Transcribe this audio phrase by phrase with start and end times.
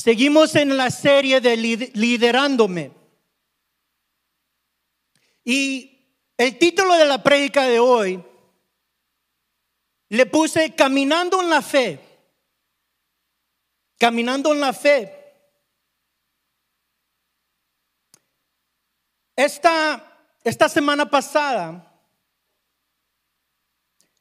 [0.00, 2.90] Seguimos en la serie de liderándome.
[5.44, 8.24] Y el título de la prédica de hoy
[10.08, 12.00] le puse Caminando en la fe.
[13.98, 15.34] Caminando en la fe.
[19.36, 22.02] Esta, esta semana pasada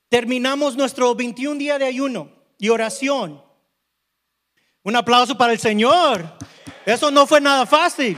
[0.10, 3.49] terminamos nuestro 21 día de ayuno y oración.
[4.84, 6.38] Un aplauso para el Señor.
[6.86, 8.18] Eso no fue nada fácil.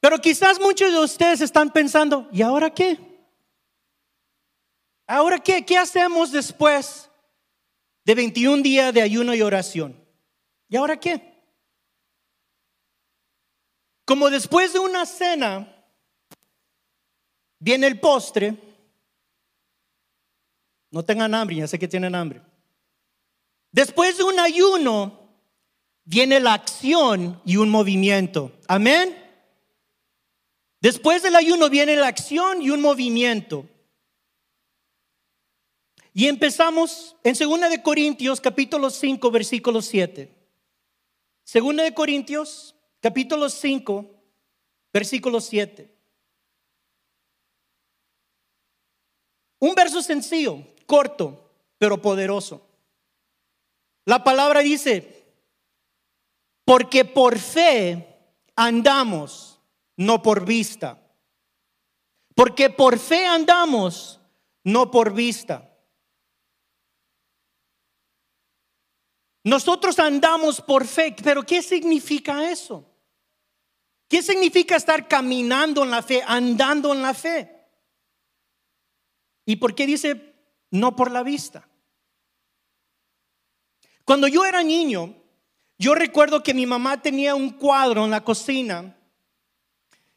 [0.00, 2.98] Pero quizás muchos de ustedes están pensando, ¿y ahora qué?
[5.06, 5.64] ¿Ahora qué?
[5.64, 7.10] ¿Qué hacemos después
[8.04, 10.00] de 21 días de ayuno y oración?
[10.68, 11.36] ¿Y ahora qué?
[14.04, 15.72] Como después de una cena
[17.58, 18.56] viene el postre,
[20.90, 22.40] no tengan hambre, ya sé que tienen hambre.
[23.72, 25.26] Después de un ayuno
[26.04, 28.52] viene la acción y un movimiento.
[28.68, 29.16] Amén.
[30.80, 33.68] Después del ayuno viene la acción y un movimiento.
[36.12, 40.32] Y empezamos en 2 de Corintios capítulo 5 versículo 7.
[41.52, 44.14] 2 de Corintios capítulo 5
[44.92, 45.94] versículo 7.
[49.58, 52.65] Un verso sencillo, corto, pero poderoso.
[54.06, 55.24] La palabra dice,
[56.64, 59.60] porque por fe andamos
[59.96, 61.02] no por vista.
[62.34, 64.20] Porque por fe andamos,
[64.64, 65.72] no por vista.
[69.44, 72.84] Nosotros andamos por fe, pero ¿qué significa eso?
[74.08, 77.64] ¿Qué significa estar caminando en la fe, andando en la fe?
[79.46, 80.34] ¿Y por qué dice
[80.70, 81.68] no por la vista?
[84.06, 85.14] Cuando yo era niño,
[85.76, 88.96] yo recuerdo que mi mamá tenía un cuadro en la cocina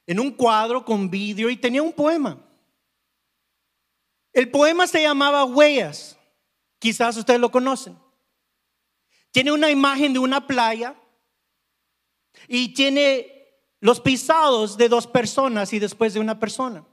[0.09, 2.43] en un cuadro con vidrio y tenía un poema.
[4.33, 6.17] El poema se llamaba Huellas.
[6.79, 7.95] Quizás ustedes lo conocen.
[9.29, 10.99] Tiene una imagen de una playa
[12.47, 16.83] y tiene los pisados de dos personas y después de una persona.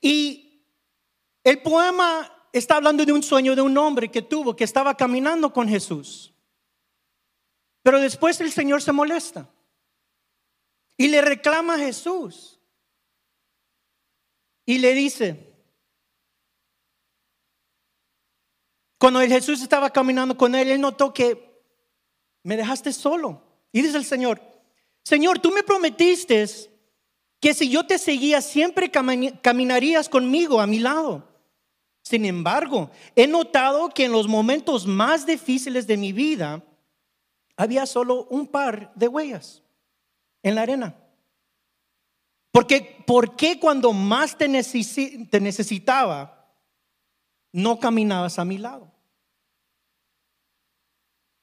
[0.00, 0.64] Y
[1.42, 5.52] el poema está hablando de un sueño de un hombre que tuvo, que estaba caminando
[5.52, 6.32] con Jesús.
[7.82, 9.48] Pero después el Señor se molesta.
[10.96, 12.58] Y le reclama a Jesús.
[14.66, 15.50] Y le dice,
[18.98, 21.64] cuando Jesús estaba caminando con él, él notó que
[22.42, 23.42] me dejaste solo.
[23.72, 24.42] Y dice el Señor,
[25.02, 26.44] Señor, tú me prometiste
[27.40, 31.29] que si yo te seguía siempre caminarías conmigo a mi lado.
[32.02, 36.62] Sin embargo, he notado que en los momentos más difíciles de mi vida
[37.56, 39.62] había solo un par de huellas
[40.42, 40.96] en la arena.
[42.52, 46.52] Porque, ¿por qué cuando más te, te necesitaba,
[47.52, 48.90] no caminabas a mi lado?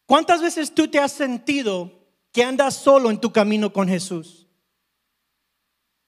[0.06, 1.91] ¿Cuántas veces tú te has sentido
[2.31, 4.47] que andas solo en tu camino con Jesús?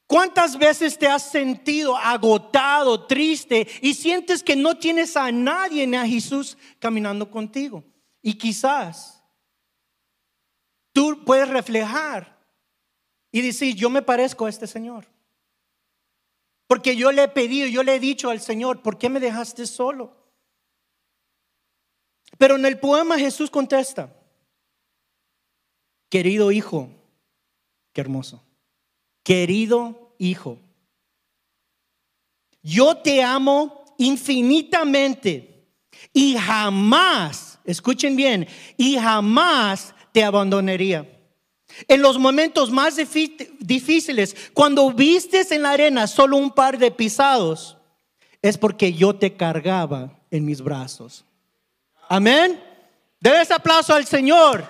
[0.09, 5.97] ¿Cuántas veces te has sentido agotado, triste y sientes que no tienes a nadie ni
[5.97, 7.83] a Jesús caminando contigo?
[8.19, 9.23] Y quizás
[10.93, 12.43] tú puedes reflejar
[13.31, 15.05] y decir, yo me parezco a este Señor.
[16.65, 19.67] Porque yo le he pedido, yo le he dicho al Señor, ¿por qué me dejaste
[19.67, 20.17] solo?
[22.39, 24.11] Pero en el poema Jesús contesta,
[26.09, 26.89] querido hijo,
[27.93, 28.43] qué hermoso,
[29.29, 30.57] querido hijo,
[32.63, 35.67] yo te amo infinitamente
[36.11, 41.07] y jamás, escuchen bien, y jamás te abandonaría.
[41.87, 47.77] En los momentos más difíciles, cuando vistes en la arena solo un par de pisados,
[48.41, 51.23] es porque yo te cargaba en mis brazos.
[52.07, 52.59] Amén.
[53.19, 54.65] Debes aplauso al Señor.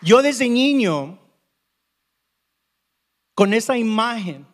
[0.00, 1.18] Yo desde niño,
[3.34, 4.46] con esa imagen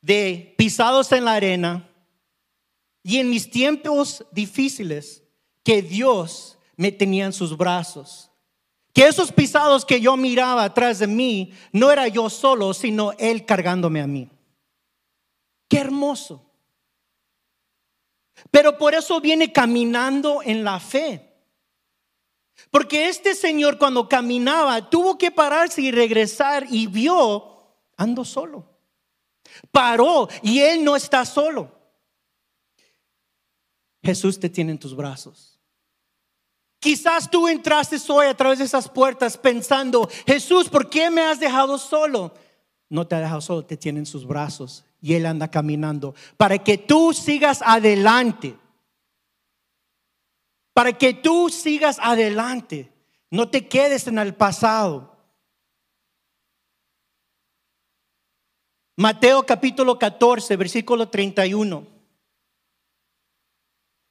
[0.00, 1.90] de pisados en la arena,
[3.02, 5.22] y en mis tiempos difíciles,
[5.62, 8.30] que Dios me tenía en sus brazos.
[8.92, 13.44] Que esos pisados que yo miraba atrás de mí no era yo solo, sino Él
[13.44, 14.30] cargándome a mí.
[15.68, 16.50] Qué hermoso.
[18.50, 21.33] Pero por eso viene caminando en la fe.
[22.70, 27.44] Porque este Señor cuando caminaba tuvo que pararse y regresar y vio,
[27.96, 28.64] ando solo.
[29.70, 31.70] Paró y él no está solo.
[34.02, 35.58] Jesús te tiene en tus brazos.
[36.78, 41.40] Quizás tú entraste hoy a través de esas puertas pensando, Jesús, ¿por qué me has
[41.40, 42.34] dejado solo?
[42.90, 46.58] No te ha dejado solo, te tiene en sus brazos y Él anda caminando para
[46.58, 48.56] que tú sigas adelante.
[50.74, 52.92] Para que tú sigas adelante.
[53.30, 55.16] No te quedes en el pasado.
[58.96, 61.86] Mateo capítulo 14, versículo 31.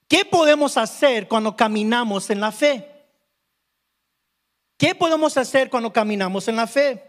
[0.08, 2.90] ¿Qué podemos hacer cuando caminamos en la fe?
[4.76, 7.02] ¿Qué podemos hacer cuando caminamos en la fe?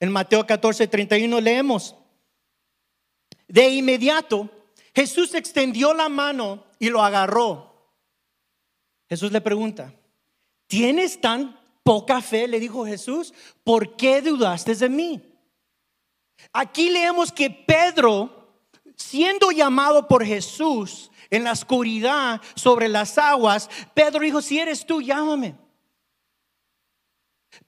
[0.00, 1.94] En Mateo 14, 31 leemos.
[3.48, 4.50] De inmediato,
[4.94, 7.73] Jesús extendió la mano y lo agarró.
[9.14, 9.94] Jesús le pregunta,
[10.66, 12.48] ¿tienes tan poca fe?
[12.48, 13.32] Le dijo Jesús,
[13.62, 15.22] ¿por qué dudaste de mí?
[16.52, 18.58] Aquí leemos que Pedro,
[18.96, 25.00] siendo llamado por Jesús, en la oscuridad sobre las aguas, Pedro dijo, si eres tú,
[25.00, 25.54] llámame.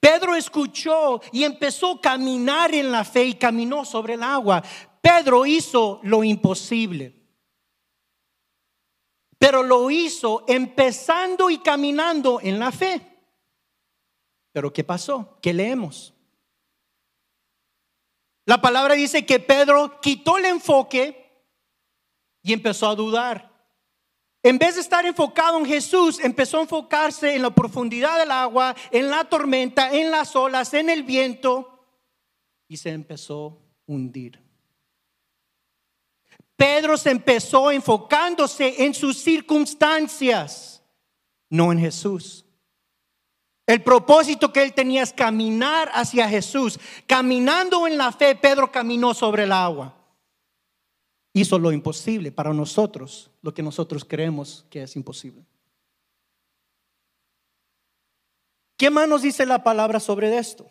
[0.00, 4.64] Pedro escuchó y empezó a caminar en la fe y caminó sobre el agua.
[5.00, 7.15] Pedro hizo lo imposible.
[9.38, 13.00] Pero lo hizo empezando y caminando en la fe.
[14.52, 15.38] Pero ¿qué pasó?
[15.42, 16.14] ¿Qué leemos?
[18.46, 21.26] La palabra dice que Pedro quitó el enfoque
[22.42, 23.52] y empezó a dudar.
[24.42, 28.76] En vez de estar enfocado en Jesús, empezó a enfocarse en la profundidad del agua,
[28.92, 31.80] en la tormenta, en las olas, en el viento,
[32.68, 34.45] y se empezó a hundir.
[36.56, 40.82] Pedro se empezó enfocándose en sus circunstancias,
[41.50, 42.44] no en Jesús.
[43.66, 46.78] El propósito que él tenía es caminar hacia Jesús.
[47.06, 49.96] Caminando en la fe, Pedro caminó sobre el agua
[51.40, 55.44] hizo lo imposible para nosotros, lo que nosotros creemos que es imposible.
[58.78, 60.66] ¿Qué más nos dice la palabra sobre esto?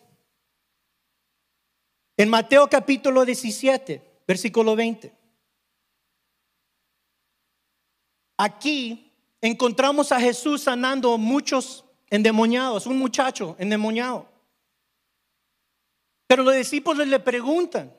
[2.16, 5.14] En Mateo capítulo 17, versículo 20.
[8.36, 14.28] Aquí encontramos a Jesús sanando muchos endemoniados, un muchacho endemoniado.
[16.26, 17.96] Pero los discípulos le preguntan,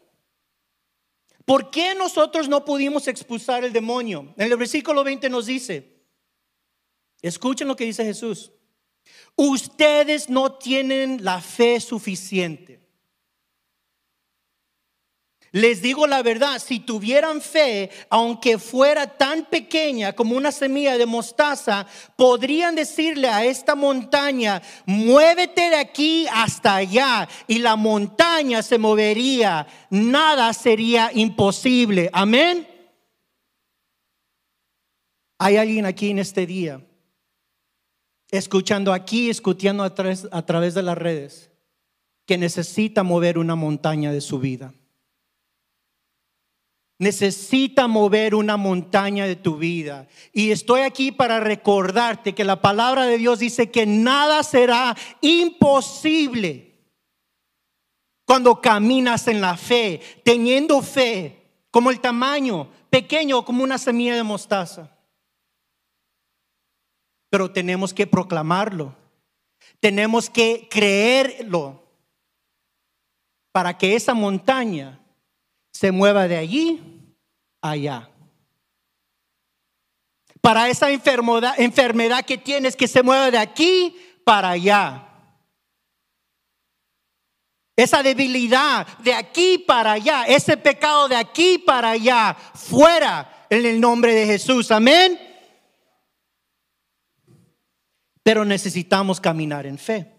[1.48, 4.34] ¿Por qué nosotros no pudimos expulsar el demonio?
[4.36, 6.04] En el versículo 20 nos dice,
[7.22, 8.52] escuchen lo que dice Jesús,
[9.38, 12.77] ustedes no tienen la fe suficiente.
[15.58, 21.08] Les digo la verdad, si tuvieran fe, aunque fuera tan pequeña como una semilla de
[21.08, 28.78] mostaza, podrían decirle a esta montaña, muévete de aquí hasta allá, y la montaña se
[28.78, 32.12] movería, nada sería imposible.
[32.14, 32.68] Amén.
[35.40, 36.86] Hay alguien aquí en este día,
[38.30, 41.50] escuchando aquí, escuchando a través, a través de las redes,
[42.28, 44.72] que necesita mover una montaña de su vida
[47.00, 50.08] necesita mover una montaña de tu vida.
[50.34, 56.68] Y estoy aquí para recordarte que la palabra de Dios dice que nada será imposible
[58.26, 64.24] cuando caminas en la fe, teniendo fe como el tamaño pequeño como una semilla de
[64.24, 64.92] mostaza.
[67.30, 68.96] Pero tenemos que proclamarlo.
[69.80, 71.84] Tenemos que creerlo
[73.52, 75.00] para que esa montaña
[75.78, 77.14] se mueva de allí
[77.62, 78.10] allá.
[80.42, 85.04] Para esa enfermedad, enfermedad que tienes que se mueva de aquí para allá.
[87.76, 93.80] Esa debilidad de aquí para allá, ese pecado de aquí para allá, fuera en el
[93.80, 94.72] nombre de Jesús.
[94.72, 95.20] Amén.
[98.24, 100.12] Pero necesitamos caminar en fe.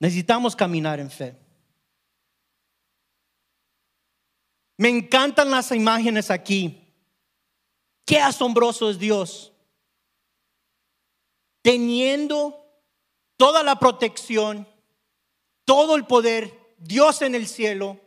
[0.00, 1.45] Necesitamos caminar en fe.
[4.76, 6.82] Me encantan las imágenes aquí.
[8.04, 9.52] Qué asombroso es Dios.
[11.62, 12.62] Teniendo
[13.36, 14.68] toda la protección,
[15.64, 18.00] todo el poder, Dios en el cielo,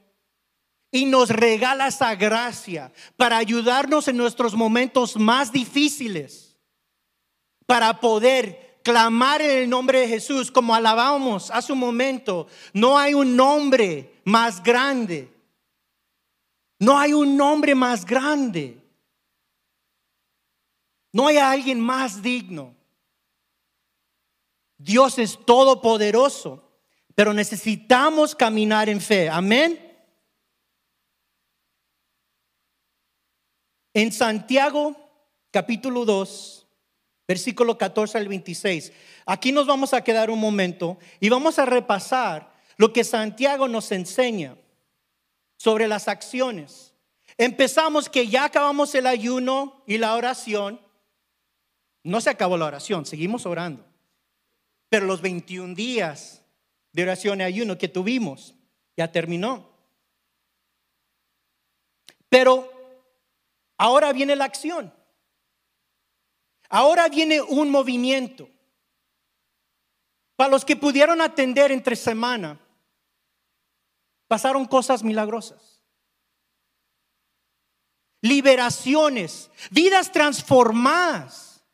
[0.92, 6.56] y nos regala esa gracia para ayudarnos en nuestros momentos más difíciles,
[7.66, 12.48] para poder clamar en el nombre de Jesús, como alabamos hace un momento.
[12.74, 15.39] No hay un nombre más grande
[16.80, 18.82] no hay un nombre más grande.
[21.12, 22.74] No hay alguien más digno.
[24.78, 26.64] Dios es todopoderoso,
[27.14, 29.28] pero necesitamos caminar en fe.
[29.28, 29.78] Amén.
[33.94, 34.96] En Santiago
[35.52, 36.66] capítulo 2,
[37.28, 38.94] versículo 14 al 26.
[39.26, 43.92] Aquí nos vamos a quedar un momento y vamos a repasar lo que Santiago nos
[43.92, 44.56] enseña
[45.60, 46.96] sobre las acciones.
[47.38, 50.80] Empezamos que ya acabamos el ayuno y la oración.
[52.02, 53.86] No se acabó la oración, seguimos orando.
[54.88, 56.44] Pero los 21 días
[56.94, 58.56] de oración y ayuno que tuvimos
[58.96, 59.70] ya terminó.
[62.30, 62.72] Pero
[63.78, 64.94] ahora viene la acción.
[66.70, 68.50] Ahora viene un movimiento.
[70.38, 72.58] Para los que pudieron atender entre semana,
[74.30, 75.84] pasaron cosas milagrosas.
[78.22, 81.66] Liberaciones, vidas transformadas.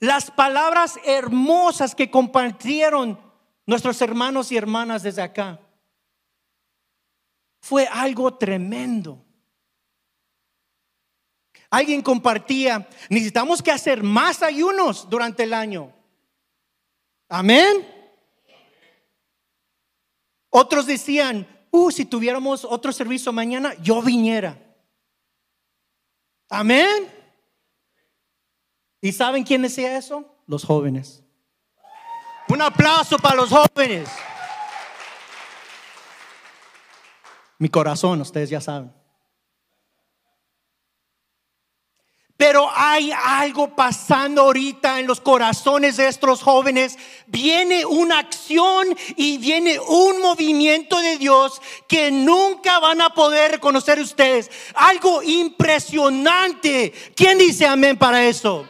[0.00, 3.18] Las palabras hermosas que compartieron
[3.66, 5.60] nuestros hermanos y hermanas desde acá.
[7.60, 9.24] Fue algo tremendo.
[11.70, 15.94] Alguien compartía, necesitamos que hacer más ayunos durante el año.
[17.28, 17.88] Amén.
[20.50, 24.56] Otros decían, uh, si tuviéramos otro servicio mañana, yo viniera.
[26.48, 27.12] Amén.
[29.00, 30.24] ¿Y saben quién decía eso?
[30.46, 31.24] Los jóvenes.
[32.48, 34.08] Un aplauso para los jóvenes.
[37.58, 39.01] Mi corazón, ustedes ya saben.
[42.42, 46.98] Pero hay algo pasando ahorita en los corazones de estos jóvenes.
[47.28, 54.00] Viene una acción y viene un movimiento de Dios que nunca van a poder reconocer
[54.00, 54.50] ustedes.
[54.74, 56.92] Algo impresionante.
[57.14, 58.66] ¿Quién dice amén para eso?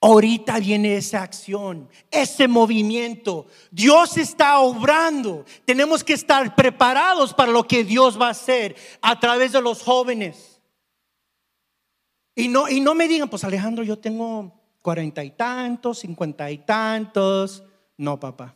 [0.00, 3.46] Ahorita viene esa acción, ese movimiento.
[3.70, 5.44] Dios está obrando.
[5.64, 9.80] Tenemos que estar preparados para lo que Dios va a hacer a través de los
[9.80, 10.51] jóvenes.
[12.34, 16.58] Y no, y no me digan, pues Alejandro, yo tengo cuarenta y tantos, cincuenta y
[16.58, 17.62] tantos.
[17.96, 18.54] No, papá.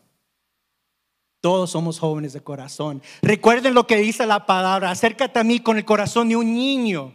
[1.40, 3.02] Todos somos jóvenes de corazón.
[3.22, 4.90] Recuerden lo que dice la palabra.
[4.90, 7.14] Acércate a mí con el corazón de un niño.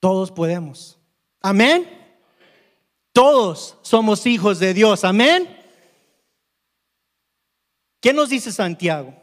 [0.00, 0.98] Todos podemos.
[1.40, 1.88] Amén.
[3.12, 5.04] Todos somos hijos de Dios.
[5.04, 5.56] Amén.
[8.00, 9.14] ¿Qué nos dice Santiago?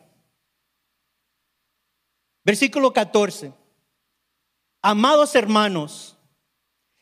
[2.43, 3.64] Versículo 14.
[4.88, 6.15] Amados hermanos,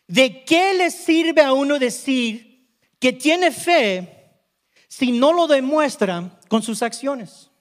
[0.07, 2.65] ¿de qué le sirve a uno decir
[2.97, 4.39] que tiene fe
[4.87, 7.51] si no lo demuestra con sus acciones?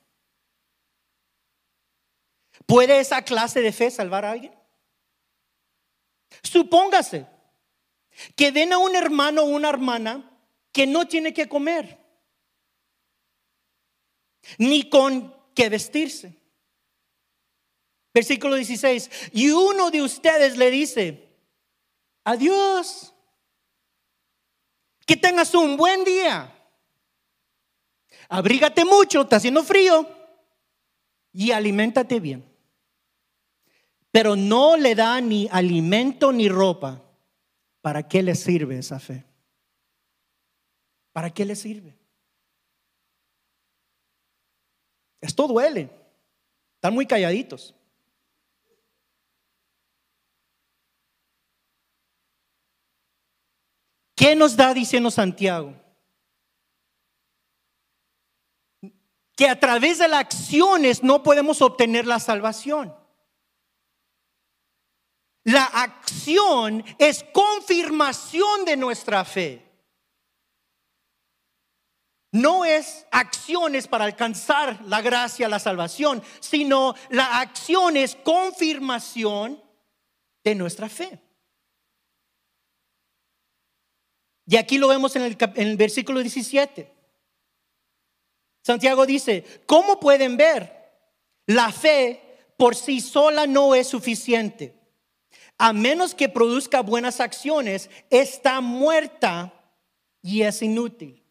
[2.66, 4.54] ¿Puede esa clase de fe salvar a alguien?
[6.44, 7.26] Supóngase
[8.36, 10.38] que den a un hermano o una hermana
[10.70, 11.98] que no tiene que comer,
[14.56, 16.40] ni con qué vestirse.
[18.14, 19.30] Versículo 16.
[19.32, 21.28] Y uno de ustedes le dice,
[22.24, 23.14] adiós,
[25.06, 26.52] que tengas un buen día.
[28.28, 30.08] Abrígate mucho, está haciendo frío.
[31.32, 32.44] Y aliméntate bien.
[34.10, 37.02] Pero no le da ni alimento ni ropa.
[37.80, 39.24] ¿Para qué le sirve esa fe?
[41.12, 41.96] ¿Para qué le sirve?
[45.20, 45.88] Esto duele.
[46.74, 47.74] Están muy calladitos.
[54.14, 55.74] ¿Qué nos da diciendo Santiago?
[59.36, 62.94] Que a través de las acciones no podemos obtener la salvación.
[65.44, 69.68] La acción es confirmación de nuestra fe.
[72.32, 79.62] No es acciones para alcanzar la gracia, la salvación, sino la acción es confirmación
[80.42, 81.21] de nuestra fe.
[84.52, 86.92] Y aquí lo vemos en el, versículo 17.
[88.62, 90.92] Santiago dice, ¿cómo pueden ver?
[91.46, 92.20] La fe
[92.58, 94.78] por sí sola no es suficiente.
[95.56, 99.54] A menos que produzca buenas acciones, está muerta
[100.20, 101.24] y es inútil.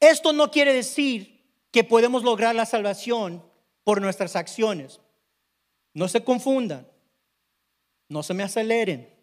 [0.00, 3.44] Esto no quiere decir que podemos lograr la salvación
[3.82, 5.02] por nuestras acciones.
[5.92, 6.88] No se confundan,
[8.08, 9.13] no se me aceleren.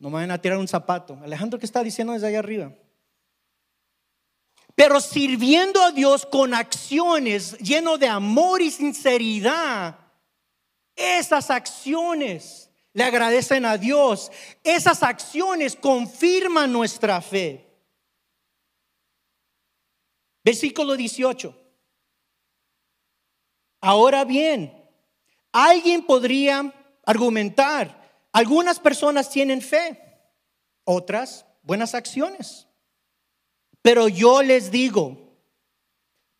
[0.00, 1.16] No me van a tirar un zapato.
[1.22, 2.74] Alejandro, ¿qué está diciendo desde allá arriba?
[4.74, 9.96] Pero sirviendo a Dios con acciones lleno de amor y sinceridad,
[10.96, 14.32] esas acciones le agradecen a Dios.
[14.64, 17.68] Esas acciones confirman nuestra fe.
[20.42, 21.56] Versículo 18.
[23.82, 24.80] Ahora bien,
[25.52, 26.72] Alguien podría
[27.04, 27.99] argumentar,
[28.32, 30.00] algunas personas tienen fe,
[30.84, 32.68] otras buenas acciones.
[33.82, 35.36] Pero yo les digo,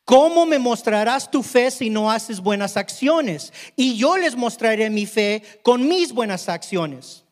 [0.05, 3.53] ¿cómo me mostrarás tu fe si no haces buenas acciones?
[3.77, 7.25] Y yo les mostraré mi fe con mis buenas acciones.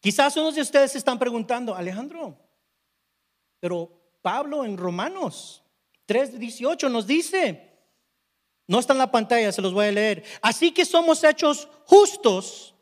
[0.00, 2.38] Quizás unos de ustedes se están preguntando, Alejandro,
[3.60, 3.90] pero
[4.22, 5.64] Pablo en Romanos
[6.06, 7.68] 3:18 nos dice,
[8.68, 10.24] no está en la pantalla, se los voy a leer.
[10.40, 12.74] Así que somos hechos justos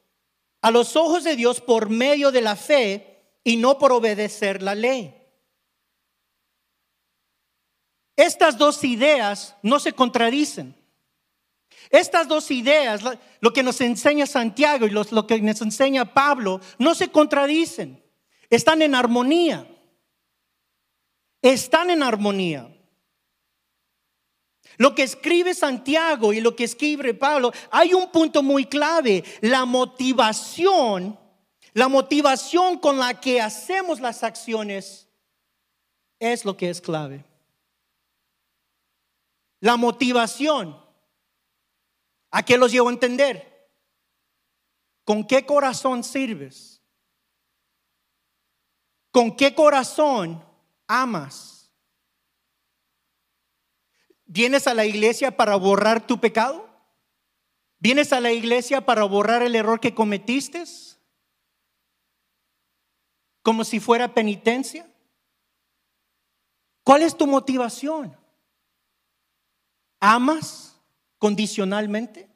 [0.62, 4.74] a los ojos de Dios por medio de la fe y no por obedecer la
[4.74, 5.14] ley.
[8.16, 10.74] Estas dos ideas no se contradicen.
[11.90, 13.02] Estas dos ideas,
[13.40, 18.02] lo que nos enseña Santiago y lo que nos enseña Pablo, no se contradicen.
[18.50, 19.68] Están en armonía.
[21.42, 22.75] Están en armonía.
[24.78, 29.64] Lo que escribe Santiago y lo que escribe Pablo, hay un punto muy clave, la
[29.64, 31.18] motivación,
[31.72, 35.08] la motivación con la que hacemos las acciones
[36.18, 37.24] es lo que es clave.
[39.60, 40.78] La motivación,
[42.30, 43.70] ¿a qué los llevo a entender?
[45.04, 46.82] ¿Con qué corazón sirves?
[49.10, 50.44] ¿Con qué corazón
[50.86, 51.55] amas?
[54.26, 56.68] ¿Vienes a la iglesia para borrar tu pecado?
[57.78, 60.64] ¿Vienes a la iglesia para borrar el error que cometiste?
[63.42, 64.90] Como si fuera penitencia.
[66.82, 68.16] ¿Cuál es tu motivación?
[70.00, 70.80] ¿Amas
[71.18, 72.28] condicionalmente?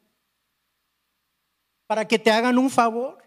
[1.87, 3.21] ¿Para que te hagan un favor?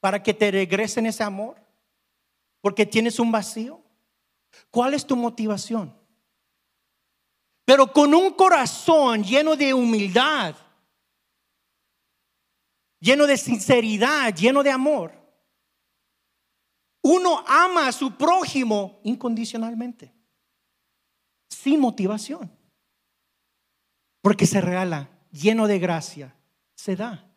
[0.00, 1.56] ¿Para que te regresen ese amor?
[2.60, 3.80] ¿Porque tienes un vacío?
[4.70, 6.01] ¿Cuál es tu motivación?
[7.64, 10.54] Pero con un corazón lleno de humildad,
[13.00, 15.12] lleno de sinceridad, lleno de amor.
[17.02, 20.14] Uno ama a su prójimo incondicionalmente,
[21.48, 22.50] sin motivación,
[24.20, 26.36] porque se regala, lleno de gracia,
[26.74, 27.28] se da.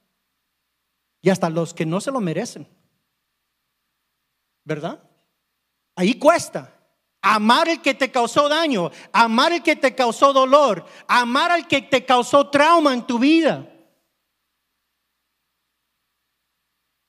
[1.22, 2.68] Y hasta los que no se lo merecen,
[4.64, 5.02] ¿verdad?
[5.96, 6.72] Ahí cuesta.
[7.28, 11.82] Amar el que te causó daño, amar el que te causó dolor, amar al que
[11.82, 13.68] te causó trauma en tu vida.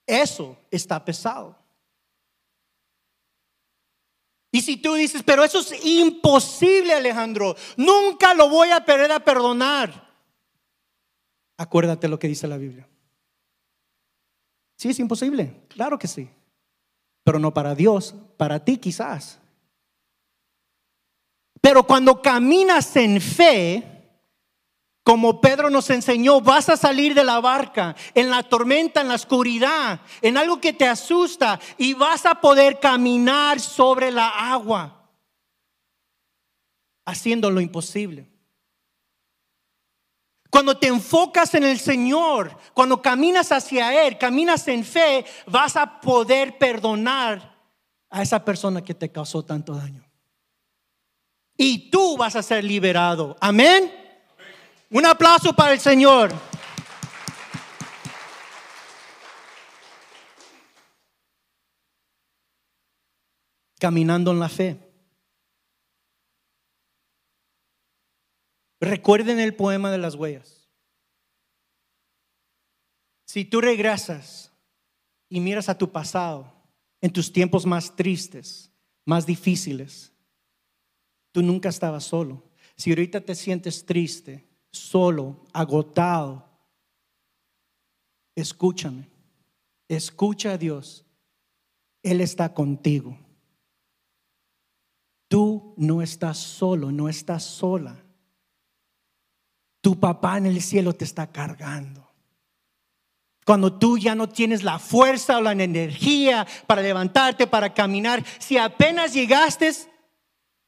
[0.07, 1.55] Eso está pesado.
[4.51, 9.19] Y si tú dices, pero eso es imposible, Alejandro, nunca lo voy a perder a
[9.19, 10.11] perdonar.
[11.57, 12.89] Acuérdate lo que dice la Biblia.
[14.77, 16.27] Sí, es imposible, claro que sí.
[17.23, 19.39] Pero no para Dios, para ti quizás.
[21.67, 23.83] Pero cuando caminas en fe,
[25.03, 29.15] como Pedro nos enseñó, vas a salir de la barca en la tormenta, en la
[29.15, 35.11] oscuridad, en algo que te asusta y vas a poder caminar sobre la agua,
[37.05, 38.31] haciendo lo imposible.
[40.49, 45.99] Cuando te enfocas en el Señor, cuando caminas hacia Él, caminas en fe, vas a
[45.99, 47.59] poder perdonar
[48.09, 50.06] a esa persona que te causó tanto daño
[51.57, 53.35] y tú vas a ser liberado.
[53.41, 53.91] Amén.
[54.91, 56.31] Un aplauso para el Señor.
[63.79, 64.77] Caminando en la fe.
[68.79, 70.69] Recuerden el poema de las huellas.
[73.25, 74.51] Si tú regresas
[75.27, 76.53] y miras a tu pasado
[77.01, 78.71] en tus tiempos más tristes,
[79.03, 80.13] más difíciles,
[81.37, 82.41] Tú nunca estabas solo.
[82.75, 86.49] Si ahorita te sientes triste, solo, agotado,
[88.33, 89.07] escúchame.
[89.87, 91.05] Escucha a Dios.
[92.01, 93.19] Él está contigo.
[95.27, 98.03] Tú no estás solo, no estás sola.
[99.81, 102.11] Tu papá en el cielo te está cargando.
[103.45, 108.57] Cuando tú ya no tienes la fuerza o la energía para levantarte, para caminar, si
[108.57, 109.71] apenas llegaste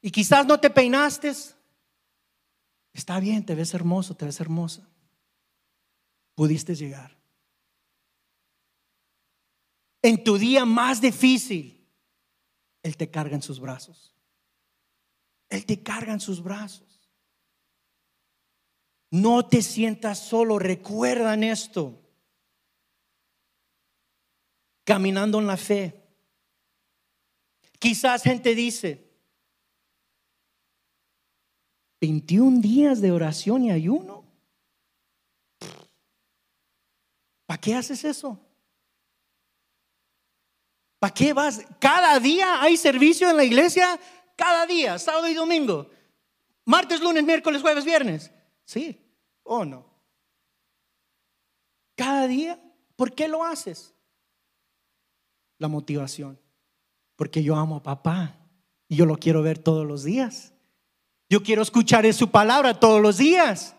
[0.02, 1.34] y quizás no te peinaste.
[2.94, 4.88] Está bien, te ves hermoso, te ves hermosa.
[6.36, 7.18] Pudiste llegar.
[10.02, 11.86] En tu día más difícil,
[12.84, 14.16] Él te carga en sus brazos.
[15.50, 17.12] Él te carga en sus brazos.
[19.12, 22.00] No te sientas solo, recuerdan esto.
[24.86, 26.06] Caminando en la fe.
[27.80, 29.09] Quizás gente dice,
[32.02, 34.24] 21 días de oración y ayuno.
[37.46, 38.40] ¿Para qué haces eso?
[41.00, 41.66] ¿Para qué vas?
[41.80, 44.00] Cada día hay servicio en la iglesia,
[44.36, 45.90] cada día, sábado y domingo.
[46.66, 48.32] Martes, lunes, miércoles, jueves, viernes.
[48.66, 49.06] ¿Sí
[49.50, 49.86] o no?
[51.96, 52.62] Cada día.
[52.96, 53.96] ¿Por qué lo haces?
[55.58, 56.40] La motivación.
[57.16, 58.38] Porque yo amo a papá
[58.88, 60.54] y yo lo quiero ver todos los días.
[61.30, 63.76] Yo quiero escuchar su palabra todos los días.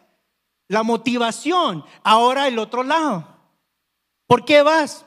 [0.69, 1.85] La motivación.
[2.05, 3.27] Ahora el otro lado.
[4.27, 5.05] ¿Por qué vas?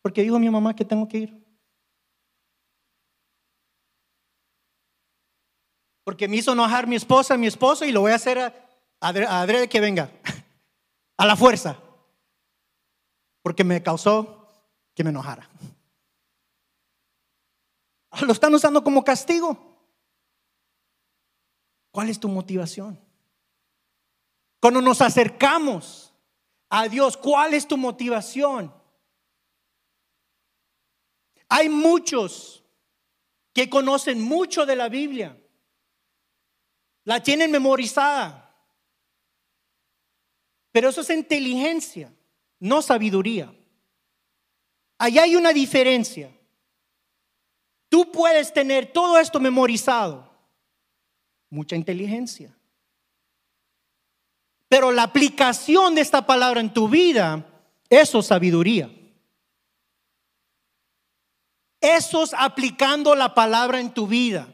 [0.00, 1.40] Porque dijo mi mamá que tengo que ir.
[6.04, 8.54] Porque me hizo enojar mi esposa, mi esposo, y lo voy a hacer a,
[9.00, 10.10] adrede que venga.
[11.16, 11.76] A la fuerza.
[13.42, 14.48] Porque me causó
[14.94, 15.50] que me enojara.
[18.22, 19.69] Lo están usando como castigo.
[21.90, 22.98] ¿Cuál es tu motivación?
[24.60, 26.12] Cuando nos acercamos
[26.68, 28.72] a Dios, ¿cuál es tu motivación?
[31.48, 32.64] Hay muchos
[33.52, 35.36] que conocen mucho de la Biblia.
[37.04, 38.54] La tienen memorizada.
[40.72, 42.14] Pero eso es inteligencia,
[42.60, 43.52] no sabiduría.
[44.98, 46.30] Allá hay una diferencia.
[47.88, 50.29] Tú puedes tener todo esto memorizado,
[51.50, 52.56] mucha inteligencia.
[54.68, 57.44] Pero la aplicación de esta palabra en tu vida,
[57.88, 58.88] eso es sabiduría.
[61.80, 64.46] Eso es aplicando la palabra en tu vida.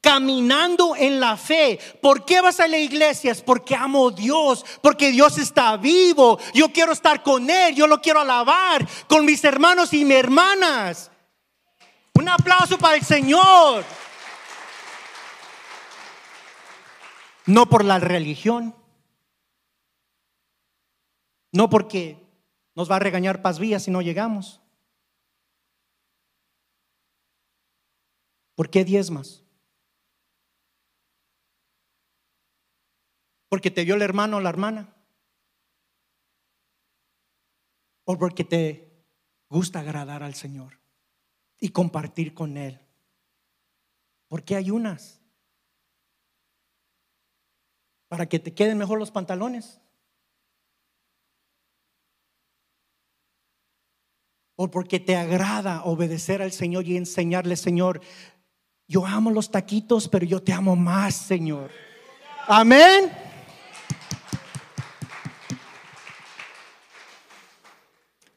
[0.00, 1.78] Caminando en la fe.
[2.02, 3.30] ¿Por qué vas a la iglesia?
[3.30, 6.38] Es porque amo a Dios, porque Dios está vivo.
[6.52, 11.10] Yo quiero estar con Él, yo lo quiero alabar con mis hermanos y mis hermanas.
[12.14, 13.84] Un aplauso para el Señor.
[17.46, 18.74] No por la religión.
[21.52, 22.24] No porque
[22.74, 24.60] nos va a regañar Paz Vía si no llegamos.
[28.54, 29.44] ¿Por qué diezmas?
[33.48, 34.94] ¿Porque te vio el hermano o la hermana?
[38.04, 39.04] ¿O porque te
[39.48, 40.80] gusta agradar al Señor
[41.58, 42.80] y compartir con Él?
[44.28, 45.23] ¿Por qué ayunas?
[48.14, 49.80] ¿Para que te queden mejor los pantalones?
[54.54, 58.00] o porque te agrada obedecer al Señor y enseñarle, Señor,
[58.86, 61.72] yo amo los taquitos, pero yo te amo más, Señor.
[62.46, 63.10] Amén.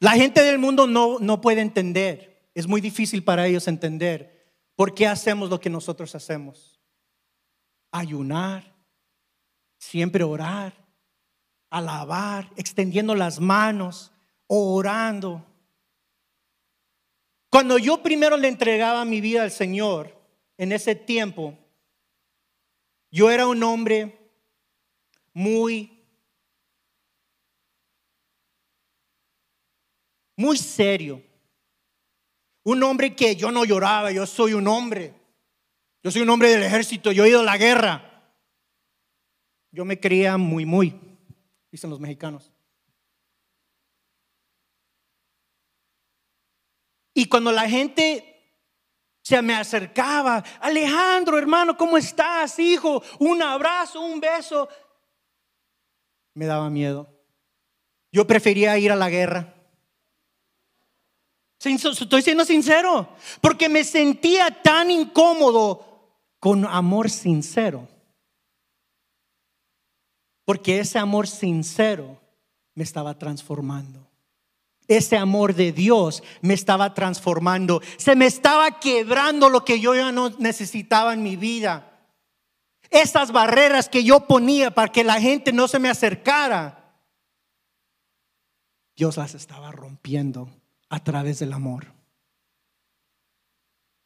[0.00, 2.50] La gente del mundo no, no puede entender.
[2.52, 6.80] Es muy difícil para ellos entender por qué hacemos lo que nosotros hacemos.
[7.92, 8.77] Ayunar,
[9.78, 10.74] siempre orar,
[11.70, 14.12] alabar, extendiendo las manos,
[14.46, 15.44] orando.
[17.50, 20.14] Cuando yo primero le entregaba mi vida al Señor,
[20.58, 21.56] en ese tiempo,
[23.10, 24.18] yo era un hombre
[25.32, 26.04] muy,
[30.36, 31.22] muy serio.
[32.64, 35.14] Un hombre que yo no lloraba, yo soy un hombre.
[36.02, 38.07] Yo soy un hombre del ejército, yo he ido a la guerra.
[39.70, 40.98] Yo me creía muy, muy,
[41.70, 42.50] dicen los mexicanos.
[47.14, 48.24] Y cuando la gente
[49.22, 53.02] se me acercaba, Alejandro, hermano, ¿cómo estás, hijo?
[53.18, 54.68] Un abrazo, un beso.
[56.34, 57.12] Me daba miedo.
[58.10, 59.54] Yo prefería ir a la guerra.
[61.58, 63.08] Estoy siendo sincero,
[63.40, 65.84] porque me sentía tan incómodo
[66.38, 67.88] con amor sincero.
[70.48, 72.18] Porque ese amor sincero
[72.74, 74.08] me estaba transformando.
[74.86, 77.82] Ese amor de Dios me estaba transformando.
[77.98, 82.00] Se me estaba quebrando lo que yo ya no necesitaba en mi vida.
[82.88, 86.94] Esas barreras que yo ponía para que la gente no se me acercara,
[88.96, 90.48] Dios las estaba rompiendo
[90.88, 91.92] a través del amor.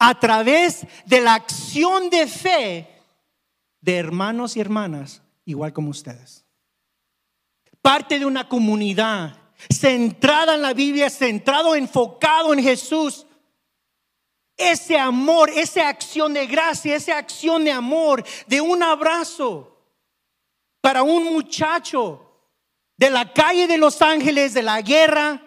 [0.00, 2.88] A través de la acción de fe
[3.80, 6.44] de hermanos y hermanas, igual como ustedes.
[7.80, 9.38] Parte de una comunidad
[9.70, 13.26] centrada en la Biblia, centrado, enfocado en Jesús.
[14.56, 19.68] Ese amor, esa acción de gracia, esa acción de amor, de un abrazo
[20.80, 22.28] para un muchacho
[22.96, 25.42] de la calle de Los Ángeles, de la guerra,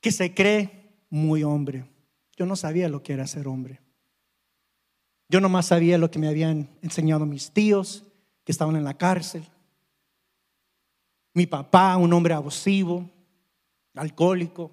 [0.00, 1.84] que se cree muy hombre.
[2.36, 3.80] Yo no sabía lo que era ser hombre.
[5.28, 8.04] Yo nomás sabía lo que me habían enseñado mis tíos
[8.46, 9.44] que estaban en la cárcel.
[11.34, 13.10] Mi papá, un hombre abusivo,
[13.96, 14.70] alcohólico.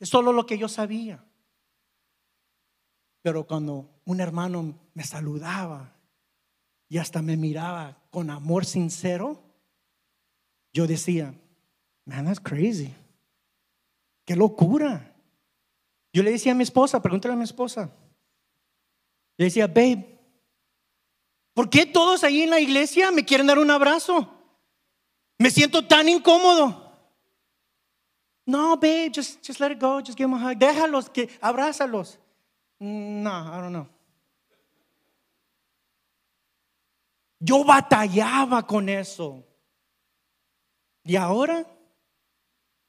[0.00, 1.24] Es solo lo que yo sabía.
[3.22, 5.92] Pero cuando un hermano me saludaba
[6.88, 9.40] y hasta me miraba con amor sincero,
[10.72, 11.32] yo decía,
[12.06, 12.92] man, that's crazy.
[14.24, 15.14] Qué locura.
[16.12, 17.88] Yo le decía a mi esposa, pregúntale a mi esposa.
[19.36, 20.15] Le decía, babe,
[21.56, 24.30] ¿por qué todos ahí en la iglesia me quieren dar un abrazo?
[25.38, 26.82] Me siento tan incómodo.
[28.44, 30.58] No, babe, just, just let it go, just give them a hug.
[30.58, 32.18] Déjalos, que, abrázalos.
[32.78, 33.88] No, I don't know.
[37.40, 39.42] Yo batallaba con eso.
[41.04, 41.64] Y ahora,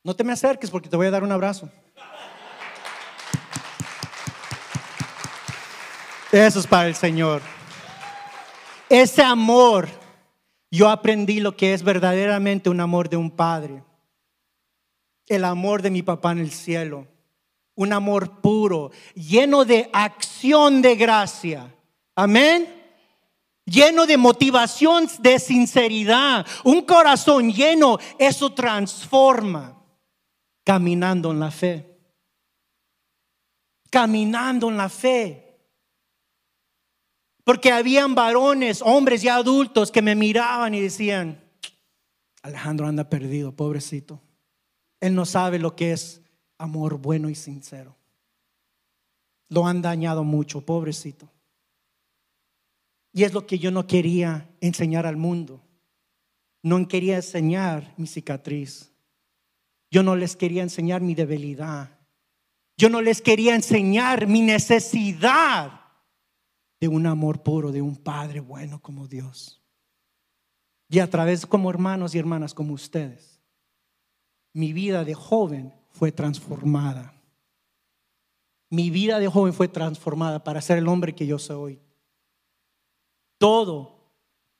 [0.03, 1.69] no te me acerques porque te voy a dar un abrazo.
[6.31, 7.41] Eso es para el Señor.
[8.89, 9.89] Ese amor,
[10.71, 13.83] yo aprendí lo que es verdaderamente un amor de un padre.
[15.25, 17.07] El amor de mi papá en el cielo.
[17.75, 21.73] Un amor puro, lleno de acción de gracia.
[22.15, 22.73] Amén.
[23.65, 26.45] Lleno de motivación, de sinceridad.
[26.63, 29.77] Un corazón lleno, eso transforma.
[30.63, 31.99] Caminando en la fe.
[33.91, 35.46] Caminando en la fe.
[37.47, 41.41] Porque habían varones, hombres ya adultos que me miraban y decían,
[42.41, 44.19] Alejandro anda perdido, pobrecito.
[44.99, 46.19] Él no sabe lo que es
[46.57, 47.95] amor bueno y sincero.
[49.47, 51.29] Lo han dañado mucho, pobrecito.
[53.13, 55.61] Y es lo que yo no quería enseñar al mundo.
[56.63, 58.91] No quería enseñar mi cicatriz.
[59.89, 61.91] Yo no les quería enseñar mi debilidad.
[62.75, 65.76] Yo no les quería enseñar mi necesidad
[66.79, 69.61] de un amor puro, de un Padre bueno como Dios.
[70.89, 73.41] Y a través como hermanos y hermanas como ustedes,
[74.53, 77.13] mi vida de joven fue transformada.
[78.69, 81.81] Mi vida de joven fue transformada para ser el hombre que yo soy hoy.
[83.37, 84.11] Todo,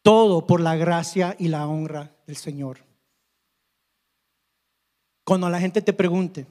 [0.02, 2.86] todo por la gracia y la honra del Señor.
[5.24, 6.46] Cuando la gente te pregunte,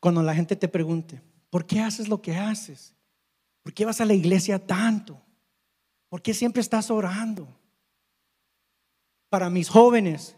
[0.00, 2.94] cuando la gente te pregunte, ¿por qué haces lo que haces?
[3.62, 5.22] ¿Por qué vas a la iglesia tanto?
[6.08, 7.48] ¿Por qué siempre estás orando?
[9.28, 10.36] Para mis jóvenes.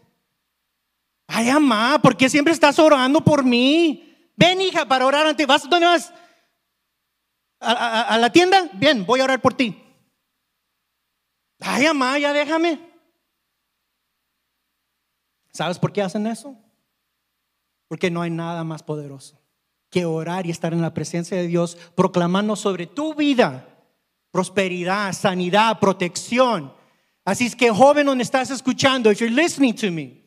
[1.27, 4.31] Ay, mamá, ¿por qué siempre estás orando por mí?
[4.35, 5.45] Ven, hija, para orar ante.
[5.45, 5.69] ¿Vas?
[5.69, 6.13] ¿Dónde vas?
[7.59, 8.69] ¿A, la tienda?
[8.73, 9.81] Bien, voy a orar por ti.
[11.59, 12.79] Ay, mamá, ya déjame.
[15.53, 16.57] ¿Sabes por qué hacen eso?
[17.87, 19.40] Porque no hay nada más poderoso
[19.91, 23.67] que orar y estar en la presencia de Dios, proclamando sobre tu vida
[24.31, 26.73] prosperidad, sanidad, protección.
[27.23, 30.23] Así es que joven donde estás escuchando, if you're listening to me,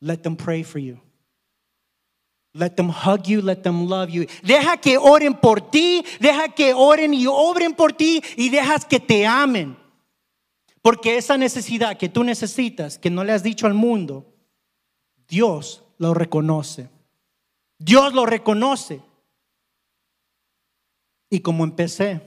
[0.00, 0.98] let them pray for you.
[2.54, 4.26] Let them hug you, let them love you.
[4.42, 9.00] Deja que oren por ti, deja que oren y obren por ti y dejas que
[9.00, 9.76] te amen.
[10.82, 14.34] Porque esa necesidad que tú necesitas, que no le has dicho al mundo,
[15.28, 16.90] Dios lo reconoce.
[17.84, 19.02] Dios lo reconoce.
[21.28, 22.20] Y como empecé,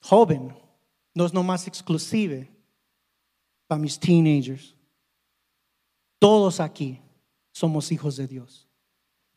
[0.00, 0.56] joven,
[1.14, 2.50] no es nomás exclusive
[3.66, 4.74] para mis teenagers.
[6.18, 7.00] Todos aquí
[7.52, 8.68] somos hijos de Dios.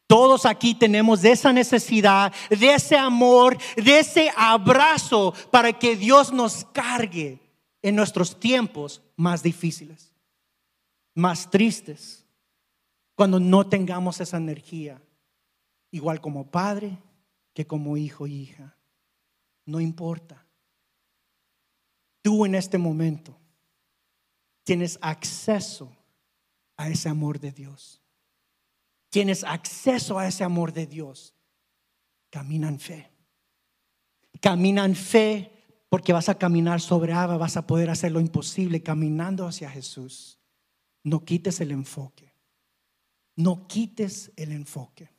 [0.05, 6.63] Todos aquí tenemos esa necesidad, de ese amor, de ese abrazo para que Dios nos
[6.65, 7.39] cargue
[7.81, 10.13] en nuestros tiempos más difíciles,
[11.13, 12.26] más tristes,
[13.17, 15.01] cuando no tengamos esa energía,
[15.89, 16.99] igual como padre
[17.51, 18.77] que como hijo e hija.
[19.65, 20.45] No importa.
[22.21, 23.35] Tú en este momento
[24.63, 25.91] tienes acceso
[26.77, 28.03] a ese amor de Dios.
[29.09, 31.33] Tienes acceso a ese amor de Dios.
[32.29, 33.11] Camina en fe.
[34.39, 35.51] Camina en fe
[35.89, 40.39] porque vas a caminar sobre agua, vas a poder hacer lo imposible caminando hacia Jesús.
[41.03, 42.26] No quites el enfoque.
[43.37, 45.09] No quites el enfoque.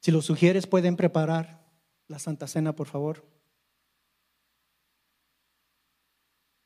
[0.00, 1.60] Si lo sugieres, pueden preparar
[2.08, 3.24] la Santa Cena, por favor.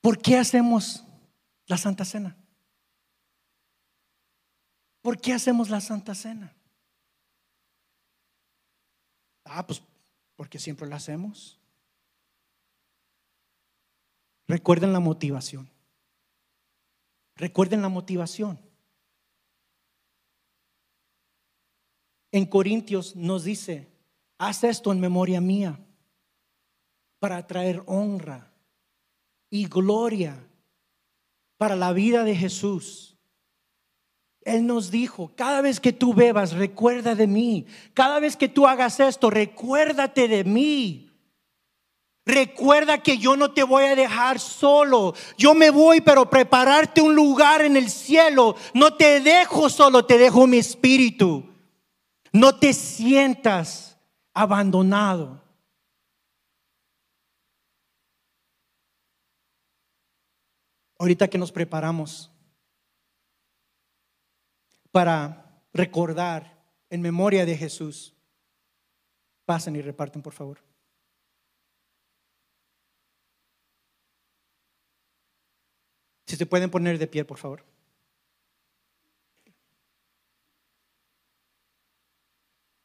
[0.00, 1.04] ¿Por qué hacemos
[1.66, 2.36] la Santa Cena?
[5.02, 6.54] ¿Por qué hacemos la Santa Cena?
[9.44, 9.82] Ah, pues
[10.36, 11.58] porque siempre la hacemos.
[14.46, 15.68] Recuerden la motivación.
[17.34, 18.60] Recuerden la motivación.
[22.34, 23.86] En Corintios nos dice,
[24.38, 25.78] haz esto en memoria mía
[27.20, 28.52] para traer honra
[29.50, 30.44] y gloria
[31.58, 33.16] para la vida de Jesús.
[34.40, 37.66] Él nos dijo, cada vez que tú bebas, recuerda de mí.
[37.94, 41.12] Cada vez que tú hagas esto, recuérdate de mí.
[42.26, 45.14] Recuerda que yo no te voy a dejar solo.
[45.38, 48.56] Yo me voy, pero prepararte un lugar en el cielo.
[48.74, 51.53] No te dejo solo, te dejo mi espíritu.
[52.34, 53.96] No te sientas
[54.32, 55.40] abandonado.
[60.98, 62.32] Ahorita que nos preparamos
[64.90, 68.16] para recordar en memoria de Jesús,
[69.44, 70.58] pasen y reparten, por favor.
[76.26, 77.73] Si se pueden poner de pie, por favor.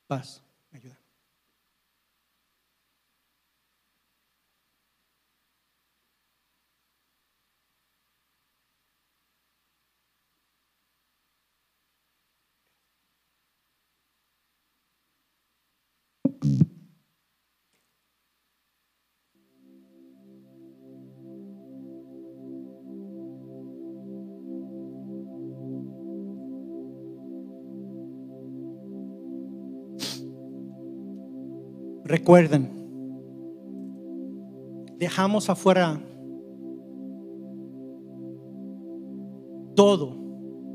[0.10, 0.41] Paz,
[32.10, 32.67] Recuerden,
[34.98, 36.02] dejamos afuera
[39.76, 40.17] todo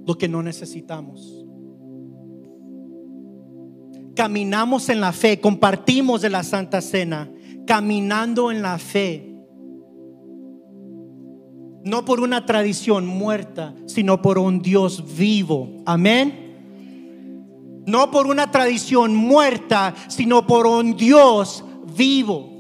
[0.06, 1.44] lo que no necesitamos.
[4.14, 7.28] Caminamos en la fe, compartimos de la Santa Cena,
[7.66, 9.36] caminando en la fe.
[11.82, 15.82] No por una tradición muerta, sino por un Dios vivo.
[15.84, 16.43] Amén.
[17.86, 21.64] No por una tradición muerta, sino por un Dios
[21.96, 22.50] vivo.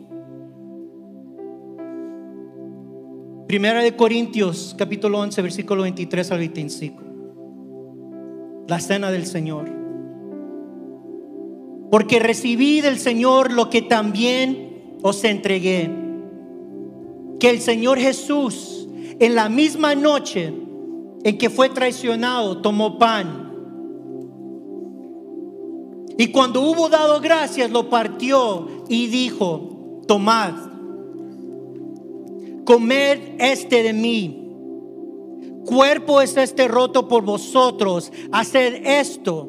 [3.46, 7.02] Primera de Corintios, capítulo 11, versículo 23 al 25.
[8.68, 9.70] La cena del Señor.
[11.90, 15.90] Porque recibí del Señor lo que también os entregué.
[17.38, 18.88] Que el Señor Jesús,
[19.20, 20.52] en la misma noche
[21.22, 23.43] en que fue traicionado, tomó pan
[26.16, 30.54] y cuando hubo dado gracias, lo partió y dijo, tomad,
[32.64, 34.40] comed este de mí.
[35.64, 38.12] Cuerpo es este roto por vosotros.
[38.32, 39.48] Haced esto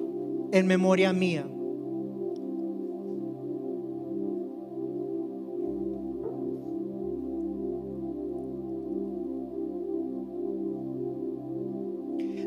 [0.52, 1.46] en memoria mía.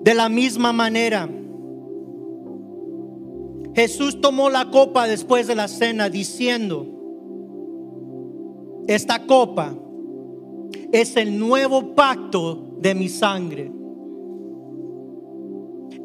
[0.02, 1.28] De la misma manera,
[3.79, 6.85] Jesús tomó la copa después de la cena diciendo,
[8.88, 9.73] esta copa
[10.91, 13.71] es el nuevo pacto de mi sangre.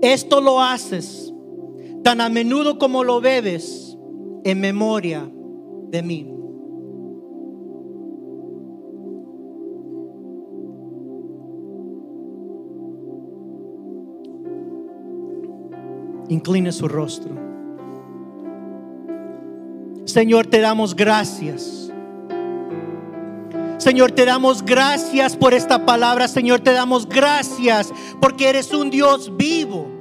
[0.04, 1.34] Esto lo haces
[2.04, 3.98] tan a menudo como lo bebes
[4.44, 5.28] en memoria
[5.90, 6.30] de mí.
[16.30, 17.43] Incline su rostro.
[20.06, 21.92] Señor, te damos gracias.
[23.78, 26.28] Señor, te damos gracias por esta palabra.
[26.28, 29.93] Señor, te damos gracias porque eres un Dios vivo.